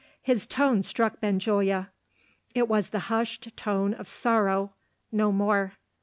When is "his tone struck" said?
0.23-1.19